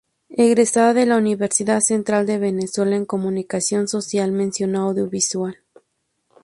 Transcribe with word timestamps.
Egresada 0.31 0.95
de 0.95 1.05
la 1.05 1.15
Universidad 1.17 1.79
Central 1.79 2.25
de 2.25 2.39
Venezuela 2.39 2.95
en 2.95 3.05
Comunicación 3.05 3.87
social 3.87 4.31
mención 4.31 4.75
Audiovisual. 4.75 5.57